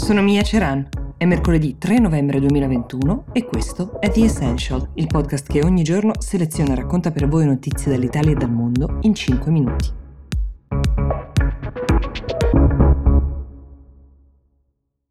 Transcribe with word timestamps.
sono 0.00 0.22
Mia 0.22 0.40
Ceran. 0.40 0.88
È 1.18 1.26
mercoledì 1.26 1.76
3 1.76 1.98
novembre 1.98 2.40
2021 2.40 3.26
e 3.32 3.44
questo 3.44 4.00
è 4.00 4.10
The 4.10 4.24
Essential, 4.24 4.92
il 4.94 5.06
podcast 5.06 5.46
che 5.46 5.62
ogni 5.62 5.82
giorno 5.82 6.14
seleziona 6.18 6.72
e 6.72 6.76
racconta 6.76 7.10
per 7.10 7.28
voi 7.28 7.44
notizie 7.44 7.92
dall'Italia 7.92 8.30
e 8.32 8.34
dal 8.34 8.50
mondo 8.50 8.98
in 9.02 9.14
5 9.14 9.50
minuti. 9.50 9.88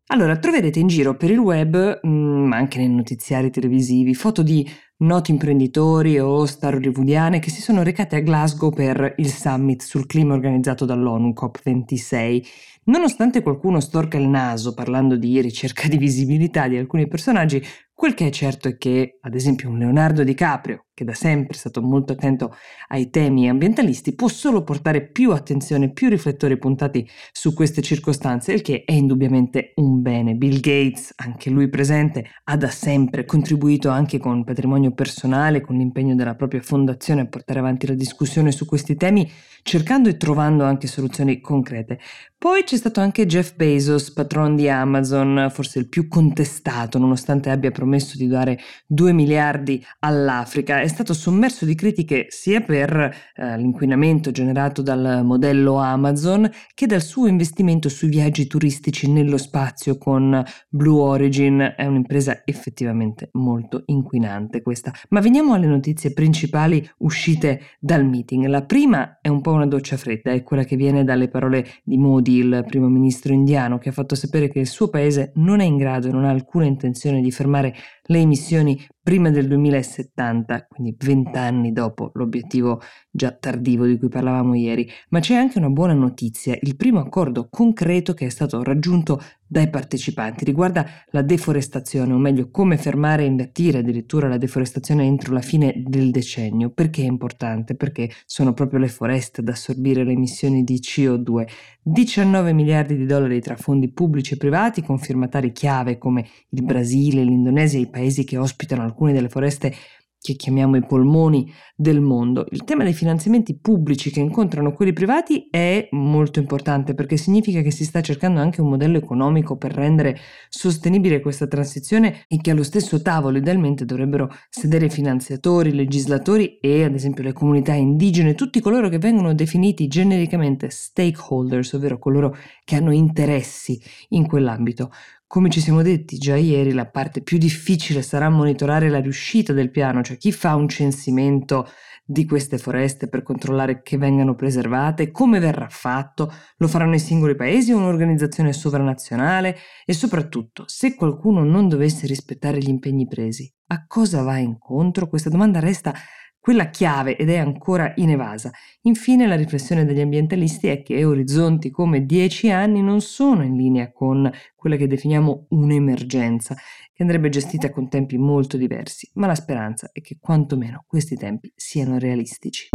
Allora, 0.07 0.37
troverete 0.37 0.79
in 0.79 0.87
giro 0.87 1.15
per 1.15 1.29
il 1.29 1.37
web, 1.37 1.99
ma 2.01 2.09
mm, 2.09 2.51
anche 2.51 2.79
nei 2.79 2.89
notiziari 2.89 3.51
televisivi, 3.51 4.15
foto 4.15 4.41
di 4.41 4.67
noti 4.99 5.31
imprenditori 5.31 6.19
o 6.19 6.45
star 6.45 6.75
hollywoodiane 6.75 7.39
che 7.39 7.49
si 7.49 7.61
sono 7.61 7.83
recate 7.83 8.17
a 8.17 8.21
Glasgow 8.21 8.71
per 8.71 9.13
il 9.17 9.31
summit 9.31 9.81
sul 9.81 10.05
clima 10.05 10.33
organizzato 10.33 10.85
dall'ONU 10.85 11.33
COP26. 11.33 12.43
Nonostante 12.85 13.43
qualcuno 13.43 13.79
storca 13.79 14.17
il 14.17 14.27
naso 14.27 14.73
parlando 14.73 15.15
di 15.15 15.39
ricerca 15.41 15.87
di 15.87 15.97
visibilità 15.97 16.67
di 16.67 16.77
alcuni 16.77 17.07
personaggi, 17.07 17.63
quel 17.99 18.13
che 18.13 18.27
è 18.27 18.29
certo 18.29 18.69
è 18.69 18.77
che, 18.77 19.17
ad 19.19 19.35
esempio, 19.35 19.67
un 19.67 19.77
Leonardo 19.77 20.23
DiCaprio, 20.23 20.85
che 20.93 21.03
da 21.03 21.13
sempre 21.13 21.53
è 21.53 21.59
stato 21.59 21.81
molto 21.81 22.13
attento 22.13 22.55
ai 22.87 23.09
temi 23.09 23.49
ambientalisti, 23.49 24.15
può 24.15 24.29
solo 24.29 24.63
portare 24.63 25.05
più 25.05 25.31
attenzione, 25.31 25.91
più 25.91 26.07
riflettori 26.07 26.57
puntati 26.57 27.05
su 27.33 27.53
queste 27.53 27.81
circostanze, 27.81 28.53
il 28.53 28.61
che 28.61 28.83
è 28.85 28.93
indubbiamente 28.93 29.73
un 29.75 30.01
bene. 30.01 30.35
Bill 30.35 30.61
Gates, 30.61 31.11
anche 31.17 31.49
lui 31.49 31.67
presente, 31.67 32.25
ha 32.45 32.55
da 32.55 32.69
sempre 32.69 33.25
contribuito 33.25 33.89
anche 33.89 34.17
con 34.17 34.45
patrimonio 34.45 34.88
personale, 34.91 35.61
con 35.61 35.77
l'impegno 35.77 36.15
della 36.15 36.35
propria 36.35 36.61
fondazione 36.61 37.21
a 37.21 37.27
portare 37.27 37.59
avanti 37.59 37.87
la 37.87 37.93
discussione 37.93 38.51
su 38.51 38.65
questi 38.65 38.95
temi, 38.95 39.29
cercando 39.63 40.09
e 40.09 40.17
trovando 40.17 40.63
anche 40.63 40.87
soluzioni 40.87 41.41
concrete. 41.41 41.99
Poi 42.41 42.63
c'è 42.63 42.77
stato 42.77 43.01
anche 43.01 43.25
Jeff 43.25 43.53
Bezos, 43.55 44.11
patron 44.11 44.55
di 44.55 44.69
Amazon, 44.69 45.49
forse 45.51 45.77
il 45.79 45.89
più 45.89 46.07
contestato, 46.07 46.97
nonostante 46.97 47.49
abbia 47.49 47.69
promesso 47.69 48.15
di 48.15 48.27
dare 48.27 48.57
2 48.87 49.11
miliardi 49.11 49.85
all'Africa. 49.99 50.79
È 50.79 50.87
stato 50.87 51.13
sommerso 51.13 51.65
di 51.65 51.75
critiche 51.75 52.27
sia 52.29 52.61
per 52.61 52.93
eh, 53.35 53.57
l'inquinamento 53.57 54.31
generato 54.31 54.81
dal 54.81 55.19
modello 55.25 55.79
Amazon 55.79 56.49
che 56.73 56.85
dal 56.85 57.01
suo 57.01 57.27
investimento 57.27 57.89
sui 57.89 58.07
viaggi 58.07 58.47
turistici 58.47 59.11
nello 59.11 59.37
spazio 59.37 59.97
con 59.97 60.41
Blue 60.69 61.01
Origin. 61.01 61.73
È 61.75 61.85
un'impresa 61.85 62.43
effettivamente 62.45 63.31
molto 63.33 63.83
inquinante 63.87 64.61
questa. 64.61 64.93
Ma 65.09 65.19
veniamo 65.19 65.55
alle 65.55 65.67
notizie 65.67 66.13
principali 66.13 66.89
uscite 66.99 67.63
dal 67.81 68.05
meeting. 68.05 68.45
La 68.45 68.63
prima 68.63 69.19
è 69.19 69.27
un 69.27 69.41
po' 69.41 69.51
una 69.51 69.67
doccia 69.67 69.97
fredda, 69.97 70.31
è 70.31 70.41
quella 70.41 70.63
che 70.63 70.77
viene 70.77 71.03
dalle 71.03 71.27
parole 71.27 71.67
di 71.83 71.97
Modi 71.97 72.27
Modi, 72.29 72.37
il 72.37 72.63
primo 72.67 72.87
ministro 72.87 73.33
indiano, 73.33 73.79
che 73.79 73.89
ha 73.89 73.91
fatto 73.91 74.13
sapere 74.13 74.49
che 74.49 74.59
il 74.59 74.67
suo 74.67 74.89
paese 74.89 75.31
non 75.35 75.59
è 75.59 75.65
in 75.65 75.77
grado 75.77 76.07
e 76.07 76.11
non 76.11 76.25
ha 76.25 76.29
alcuna 76.29 76.65
intenzione 76.65 77.21
di 77.21 77.31
fermare 77.31 77.73
le 78.03 78.19
emissioni 78.19 78.79
prima 79.01 79.31
del 79.31 79.47
2070, 79.47 80.67
quindi 80.67 80.95
vent'anni 80.97 81.71
dopo 81.71 82.11
l'obiettivo 82.13 82.81
già 83.09 83.31
tardivo 83.31 83.85
di 83.85 83.97
cui 83.97 84.09
parlavamo 84.09 84.53
ieri. 84.53 84.87
Ma 85.09 85.19
c'è 85.19 85.33
anche 85.33 85.57
una 85.57 85.69
buona 85.69 85.93
notizia, 85.93 86.57
il 86.61 86.75
primo 86.75 86.99
accordo 86.99 87.47
concreto 87.49 88.13
che 88.13 88.27
è 88.27 88.29
stato 88.29 88.61
raggiunto 88.61 89.19
dai 89.51 89.67
partecipanti 89.67 90.45
riguarda 90.45 90.85
la 91.09 91.23
deforestazione, 91.23 92.13
o 92.13 92.17
meglio 92.19 92.51
come 92.51 92.77
fermare 92.77 93.23
e 93.23 93.25
invertire 93.25 93.79
addirittura 93.79 94.27
la 94.27 94.37
deforestazione 94.37 95.03
entro 95.05 95.33
la 95.33 95.41
fine 95.41 95.73
del 95.87 96.11
decennio. 96.11 96.69
Perché 96.69 97.01
è 97.01 97.05
importante? 97.05 97.73
Perché 97.73 98.11
sono 98.27 98.53
proprio 98.53 98.77
le 98.77 98.89
foreste 98.89 99.41
ad 99.41 99.47
assorbire 99.47 100.03
le 100.03 100.11
emissioni 100.11 100.63
di 100.63 100.75
CO2. 100.75 101.47
19 101.81 102.53
miliardi 102.53 102.95
di 102.95 103.07
dollari 103.07 103.41
tra 103.41 103.55
fondi 103.55 103.91
pubblici 103.91 104.35
e 104.35 104.37
privati 104.37 104.83
con 104.83 104.99
firmatari 104.99 105.51
chiave 105.51 105.97
come 105.97 106.27
il 106.49 106.63
Brasile, 106.63 107.23
l'Indonesia 107.23 107.79
e 107.79 107.83
i 107.83 107.89
paesi 107.89 108.23
che 108.25 108.37
ospitano 108.37 108.83
alcune 108.83 109.13
delle 109.13 109.29
foreste 109.29 109.73
che 110.21 110.35
chiamiamo 110.35 110.75
i 110.75 110.85
polmoni 110.85 111.51
del 111.75 112.01
mondo. 112.01 112.45
Il 112.51 112.65
tema 112.65 112.83
dei 112.83 112.93
finanziamenti 112.93 113.57
pubblici 113.57 114.11
che 114.11 114.19
incontrano 114.19 114.73
quelli 114.73 114.91
privati 114.91 115.47
è 115.49 115.87
molto 115.91 116.39
importante 116.39 116.93
perché 116.93 117.15
significa 117.15 117.61
che 117.61 117.71
si 117.71 117.85
sta 117.85 118.01
cercando 118.01 118.41
anche 118.41 118.59
un 118.59 118.69
modello 118.69 118.97
economico 118.97 119.55
per 119.55 119.73
rendere 119.73 120.17
sostenibile 120.49 121.21
questa 121.21 121.47
transizione 121.47 122.25
e 122.27 122.37
che 122.41 122.51
allo 122.51 122.63
stesso 122.63 123.01
tavolo 123.01 123.37
idealmente 123.37 123.85
dovrebbero 123.85 124.29
sedere 124.49 124.89
finanziatori, 124.89 125.73
legislatori 125.73 126.57
e 126.59 126.83
ad 126.83 126.93
esempio 126.93 127.23
le 127.23 127.33
comunità 127.33 127.73
indigene, 127.73 128.35
tutti 128.35 128.59
coloro 128.59 128.89
che 128.89 128.97
vengono 128.97 129.33
definiti 129.33 129.87
genericamente 129.87 130.69
stakeholders, 130.69 131.73
ovvero 131.73 131.97
coloro 131.97 132.35
che 132.65 132.75
hanno 132.75 132.91
interessi 132.91 133.81
in 134.09 134.27
quell'ambito. 134.27 134.91
Come 135.31 135.51
ci 135.51 135.61
siamo 135.61 135.83
detti 135.83 136.17
già 136.17 136.35
ieri, 136.37 136.73
la 136.73 136.87
parte 136.87 137.21
più 137.21 137.37
difficile 137.37 138.01
sarà 138.01 138.29
monitorare 138.29 138.89
la 138.89 138.99
riuscita 138.99 139.53
del 139.53 139.69
piano, 139.69 140.01
cioè 140.09 140.17
chi 140.17 140.31
fa 140.31 140.55
un 140.55 140.67
censimento 140.67 141.69
di 142.03 142.25
queste 142.25 142.57
foreste 142.57 143.07
per 143.07 143.21
controllare 143.21 143.83
che 143.83 143.97
vengano 143.99 144.33
preservate, 144.33 145.11
come 145.11 145.37
verrà 145.37 145.67
fatto, 145.69 146.33
lo 146.57 146.67
faranno 146.67 146.95
i 146.95 146.99
singoli 146.99 147.35
paesi 147.35 147.71
o 147.71 147.77
un'organizzazione 147.77 148.51
sovranazionale? 148.51 149.55
E 149.85 149.93
soprattutto, 149.93 150.63
se 150.65 150.95
qualcuno 150.95 151.43
non 151.43 151.67
dovesse 151.67 152.07
rispettare 152.07 152.57
gli 152.57 152.69
impegni 152.69 153.07
presi, 153.07 153.53
a 153.67 153.85
cosa 153.85 154.23
va 154.23 154.37
incontro? 154.39 155.07
Questa 155.07 155.29
domanda 155.29 155.59
resta 155.59 155.93
quella 156.39 156.69
chiave 156.69 157.17
ed 157.17 157.29
è 157.29 157.37
ancora 157.37 157.91
inevasa. 157.97 158.49
Infine 158.83 159.27
la 159.27 159.35
riflessione 159.35 159.85
degli 159.85 159.99
ambientalisti 159.99 160.67
è 160.67 160.81
che 160.81 161.03
orizzonti 161.03 161.69
come 161.69 162.05
dieci 162.05 162.49
anni 162.49 162.81
non 162.81 163.01
sono 163.01 163.43
in 163.43 163.55
linea 163.55 163.91
con 163.91 164.31
quella 164.55 164.75
che 164.75 164.87
definiamo 164.87 165.47
un'emergenza, 165.49 166.55
che 166.93 167.03
andrebbe 167.03 167.29
gestita 167.29 167.69
con 167.69 167.89
tempi 167.89 168.17
molto 168.17 168.57
diversi, 168.57 169.09
ma 169.15 169.27
la 169.27 169.35
speranza 169.35 169.89
è 169.91 170.01
che 170.01 170.17
quantomeno 170.19 170.83
questi 170.87 171.15
tempi 171.15 171.51
siano 171.55 171.97
realistici. 171.97 172.69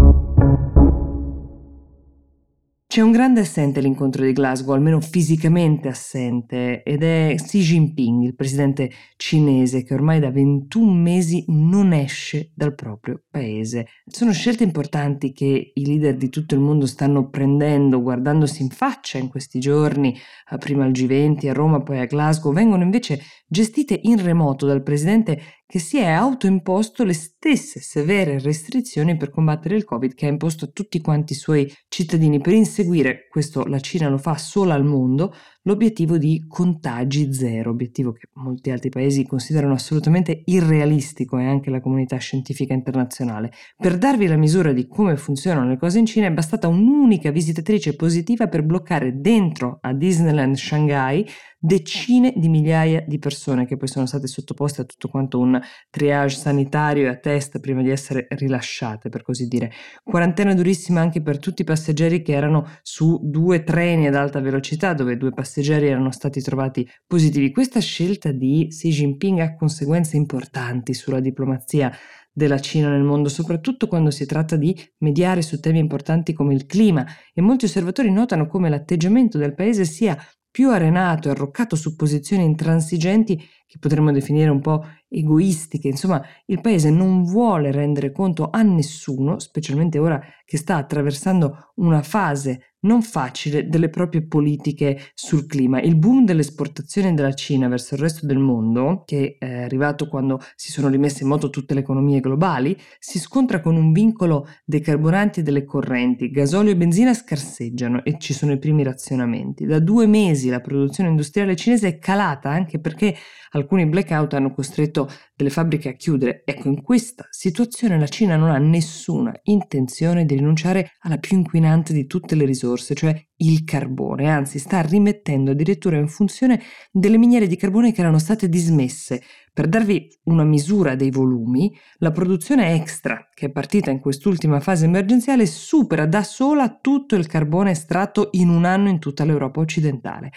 C'è 2.94 3.00
un 3.00 3.10
grande 3.10 3.40
assente 3.40 3.80
all'incontro 3.80 4.22
di 4.22 4.32
Glasgow, 4.32 4.72
almeno 4.72 5.00
fisicamente 5.00 5.88
assente, 5.88 6.84
ed 6.84 7.02
è 7.02 7.34
Xi 7.34 7.58
Jinping, 7.58 8.22
il 8.22 8.36
presidente 8.36 8.88
cinese, 9.16 9.82
che 9.82 9.94
ormai 9.94 10.20
da 10.20 10.30
21 10.30 10.92
mesi 10.92 11.44
non 11.48 11.92
esce 11.92 12.52
dal 12.54 12.76
proprio 12.76 13.24
paese. 13.28 13.88
Sono 14.06 14.32
scelte 14.32 14.62
importanti 14.62 15.32
che 15.32 15.72
i 15.74 15.84
leader 15.84 16.14
di 16.14 16.28
tutto 16.28 16.54
il 16.54 16.60
mondo 16.60 16.86
stanno 16.86 17.30
prendendo, 17.30 18.00
guardandosi 18.00 18.62
in 18.62 18.68
faccia 18.68 19.18
in 19.18 19.28
questi 19.28 19.58
giorni, 19.58 20.16
prima 20.60 20.84
al 20.84 20.92
G20, 20.92 21.48
a 21.48 21.52
Roma, 21.52 21.82
poi 21.82 21.98
a 21.98 22.04
Glasgow, 22.04 22.52
vengono 22.52 22.84
invece 22.84 23.20
gestite 23.48 23.98
in 24.04 24.22
remoto 24.22 24.66
dal 24.66 24.84
presidente 24.84 25.40
che 25.74 25.80
si 25.80 25.98
è 25.98 26.06
autoimposto 26.06 27.02
le 27.02 27.14
stesse 27.14 27.80
severe 27.80 28.38
restrizioni 28.38 29.16
per 29.16 29.30
combattere 29.30 29.74
il 29.74 29.82
Covid 29.82 30.14
che 30.14 30.26
ha 30.26 30.28
imposto 30.28 30.66
a 30.66 30.70
tutti 30.72 31.00
quanti 31.00 31.32
i 31.32 31.36
suoi 31.36 31.68
cittadini. 31.88 32.40
Per 32.40 32.52
inseguire, 32.52 33.26
questo 33.28 33.64
la 33.64 33.80
Cina 33.80 34.08
lo 34.08 34.18
fa 34.18 34.38
sola 34.38 34.74
al 34.74 34.84
mondo, 34.84 35.34
l'obiettivo 35.64 36.18
di 36.18 36.44
contagi 36.46 37.32
zero, 37.32 37.70
obiettivo 37.70 38.12
che 38.12 38.28
molti 38.34 38.70
altri 38.70 38.90
paesi 38.90 39.26
considerano 39.26 39.74
assolutamente 39.74 40.42
irrealistico 40.44 41.38
e 41.38 41.46
anche 41.46 41.70
la 41.70 41.80
comunità 41.80 42.16
scientifica 42.16 42.74
internazionale. 42.74 43.52
Per 43.76 43.96
darvi 43.96 44.26
la 44.26 44.36
misura 44.36 44.72
di 44.72 44.86
come 44.86 45.16
funzionano 45.16 45.68
le 45.68 45.78
cose 45.78 45.98
in 45.98 46.06
Cina 46.06 46.26
è 46.26 46.32
bastata 46.32 46.68
un'unica 46.68 47.30
visitatrice 47.30 47.96
positiva 47.96 48.48
per 48.48 48.62
bloccare 48.62 49.20
dentro 49.20 49.78
a 49.80 49.92
Disneyland 49.92 50.56
Shanghai 50.56 51.26
decine 51.58 52.34
di 52.36 52.50
migliaia 52.50 53.02
di 53.06 53.18
persone 53.18 53.64
che 53.64 53.78
poi 53.78 53.88
sono 53.88 54.04
state 54.04 54.26
sottoposte 54.26 54.82
a 54.82 54.84
tutto 54.84 55.08
quanto 55.08 55.38
un 55.38 55.58
triage 55.88 56.36
sanitario 56.36 57.04
e 57.04 57.08
a 57.08 57.16
test 57.16 57.58
prima 57.58 57.80
di 57.80 57.88
essere 57.88 58.26
rilasciate, 58.28 59.08
per 59.08 59.22
così 59.22 59.48
dire. 59.48 59.72
Quarantena 60.02 60.52
durissima 60.52 61.00
anche 61.00 61.22
per 61.22 61.38
tutti 61.38 61.62
i 61.62 61.64
passeggeri 61.64 62.20
che 62.20 62.34
erano 62.34 62.68
su 62.82 63.18
due 63.22 63.64
treni 63.64 64.06
ad 64.06 64.14
alta 64.14 64.40
velocità 64.40 64.92
dove 64.92 65.16
due 65.16 65.30
passeggeri 65.30 65.52
erano 65.62 66.10
stati 66.10 66.40
trovati 66.40 66.88
positivi. 67.06 67.50
Questa 67.50 67.80
scelta 67.80 68.32
di 68.32 68.66
Xi 68.68 68.88
Jinping 68.90 69.40
ha 69.40 69.54
conseguenze 69.54 70.16
importanti 70.16 70.94
sulla 70.94 71.20
diplomazia 71.20 71.92
della 72.32 72.58
Cina 72.58 72.88
nel 72.88 73.02
mondo, 73.02 73.28
soprattutto 73.28 73.86
quando 73.86 74.10
si 74.10 74.26
tratta 74.26 74.56
di 74.56 74.76
mediare 74.98 75.42
su 75.42 75.60
temi 75.60 75.78
importanti 75.78 76.32
come 76.32 76.54
il 76.54 76.66
clima 76.66 77.06
e 77.32 77.40
molti 77.40 77.66
osservatori 77.66 78.10
notano 78.10 78.46
come 78.46 78.68
l'atteggiamento 78.68 79.38
del 79.38 79.54
paese 79.54 79.84
sia 79.84 80.18
più 80.50 80.70
arenato 80.70 81.28
e 81.28 81.30
arroccato 81.32 81.74
su 81.74 81.96
posizioni 81.96 82.44
intransigenti 82.44 83.42
che 83.66 83.78
potremmo 83.78 84.12
definire 84.12 84.50
un 84.50 84.60
po' 84.60 84.84
egoistiche. 85.08 85.88
Insomma, 85.88 86.22
il 86.46 86.60
paese 86.60 86.90
non 86.90 87.22
vuole 87.24 87.72
rendere 87.72 88.12
conto 88.12 88.50
a 88.50 88.62
nessuno, 88.62 89.38
specialmente 89.38 89.98
ora 89.98 90.20
che 90.44 90.56
sta 90.56 90.76
attraversando 90.76 91.72
una 91.76 92.02
fase 92.02 92.74
non 92.84 93.02
facile 93.02 93.66
delle 93.66 93.88
proprie 93.88 94.26
politiche 94.26 95.10
sul 95.14 95.46
clima. 95.46 95.80
Il 95.80 95.96
boom 95.96 96.24
delle 96.24 96.42
esportazioni 96.42 97.14
della 97.14 97.32
Cina 97.32 97.66
verso 97.66 97.94
il 97.94 98.00
resto 98.00 98.26
del 98.26 98.38
mondo, 98.38 99.02
che 99.06 99.36
è 99.38 99.62
arrivato 99.62 100.06
quando 100.06 100.38
si 100.54 100.70
sono 100.70 100.88
rimesse 100.88 101.22
in 101.22 101.30
moto 101.30 101.48
tutte 101.48 101.72
le 101.72 101.80
economie 101.80 102.20
globali, 102.20 102.76
si 102.98 103.18
scontra 103.18 103.60
con 103.60 103.76
un 103.76 103.92
vincolo 103.92 104.46
dei 104.64 104.80
carburanti 104.80 105.40
e 105.40 105.42
delle 105.42 105.64
correnti. 105.64 106.30
Gasolio 106.30 106.72
e 106.72 106.76
benzina 106.76 107.14
scarseggiano 107.14 108.04
e 108.04 108.18
ci 108.18 108.34
sono 108.34 108.52
i 108.52 108.58
primi 108.58 108.82
razionamenti. 108.82 109.64
Da 109.64 109.78
due 109.78 110.06
mesi 110.06 110.50
la 110.50 110.60
produzione 110.60 111.08
industriale 111.08 111.56
cinese 111.56 111.88
è 111.88 111.98
calata 111.98 112.50
anche 112.50 112.78
perché 112.78 113.14
alcuni 113.54 113.86
blackout 113.86 114.34
hanno 114.34 114.52
costretto 114.52 115.08
delle 115.34 115.50
fabbriche 115.50 115.88
a 115.88 115.94
chiudere. 115.94 116.42
Ecco, 116.44 116.68
in 116.68 116.82
questa 116.82 117.26
situazione 117.30 117.98
la 117.98 118.06
Cina 118.06 118.36
non 118.36 118.50
ha 118.50 118.58
nessuna 118.58 119.32
intenzione 119.44 120.24
di 120.24 120.34
rinunciare 120.34 120.92
alla 121.00 121.18
più 121.18 121.36
inquinante 121.36 121.92
di 121.92 122.06
tutte 122.06 122.34
le 122.34 122.44
risorse, 122.44 122.94
cioè 122.94 123.14
il 123.38 123.64
carbone, 123.64 124.30
anzi 124.30 124.58
sta 124.58 124.80
rimettendo 124.80 125.50
addirittura 125.50 125.96
in 125.96 126.08
funzione 126.08 126.60
delle 126.90 127.18
miniere 127.18 127.46
di 127.46 127.56
carbone 127.56 127.92
che 127.92 128.00
erano 128.00 128.18
state 128.18 128.48
dismesse. 128.48 129.22
Per 129.52 129.68
darvi 129.68 130.08
una 130.24 130.44
misura 130.44 130.94
dei 130.94 131.10
volumi, 131.10 131.72
la 131.98 132.10
produzione 132.10 132.74
extra, 132.74 133.28
che 133.32 133.46
è 133.46 133.50
partita 133.50 133.90
in 133.90 134.00
quest'ultima 134.00 134.60
fase 134.60 134.86
emergenziale, 134.86 135.46
supera 135.46 136.06
da 136.06 136.22
sola 136.22 136.78
tutto 136.80 137.14
il 137.14 137.26
carbone 137.26 137.70
estratto 137.70 138.30
in 138.32 138.48
un 138.48 138.64
anno 138.64 138.88
in 138.88 138.98
tutta 138.98 139.24
l'Europa 139.24 139.60
occidentale. 139.60 140.32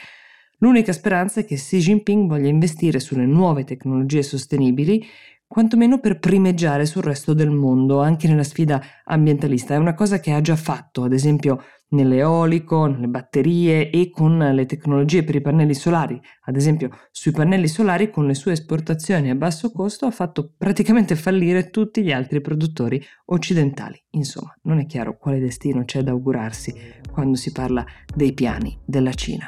L'unica 0.60 0.92
speranza 0.92 1.42
è 1.42 1.46
che 1.46 1.56
Xi 1.56 1.78
Jinping 1.78 2.28
voglia 2.28 2.48
investire 2.48 3.00
sulle 3.00 3.28
nuove 3.28 3.64
tecnologie 3.64 4.24
sostenibili, 4.24 5.06
quantomeno 5.46 6.00
per 6.00 6.18
primeggiare 6.18 6.88
sul 6.88 7.04
resto 7.04 7.36
del 7.36 7.52
mondo, 7.52 8.02
anche 8.02 8.28
nella 8.28 8.44
sfida 8.44 8.82
ambientalista. 9.04 9.76
È 9.76 9.78
una 9.78 9.94
cosa 9.94 10.20
che 10.20 10.32
ha 10.32 10.42
già 10.42 10.56
fatto, 10.56 11.04
ad 11.04 11.14
esempio 11.14 11.62
nell'eolico, 11.90 12.88
nelle 12.88 13.08
batterie 13.08 13.92
e 13.92 14.10
con 14.10 14.40
le 14.40 14.66
tecnologie 14.66 15.24
per 15.24 15.36
i 15.36 15.42
pannelli 15.42 15.76
solari. 15.76 16.20
Ad 16.46 16.56
esempio, 16.56 16.90
sui 17.12 17.32
pannelli 17.32 17.68
solari 17.68 18.10
con 18.10 18.26
le 18.26 18.34
sue 18.34 18.54
esportazioni 18.54 19.30
a 19.30 19.36
basso 19.36 19.72
costo 19.72 20.08
ha 20.08 20.12
fatto 20.12 20.54
praticamente 20.58 21.16
fallire 21.16 21.70
tutti 21.70 22.02
gli 22.02 22.12
altri 22.12 22.42
produttori 22.42 23.00
occidentali. 23.26 24.04
Insomma, 24.12 24.58
non 24.64 24.80
è 24.80 24.88
chiaro 24.88 25.20
quale 25.20 25.40
destino 25.40 25.86
c'è 25.86 26.02
da 26.02 26.12
augurarsi 26.12 26.74
quando 27.12 27.38
si 27.38 27.52
parla 27.52 27.86
dei 28.14 28.34
piani 28.34 28.76
della 28.84 29.14
Cina. 29.14 29.48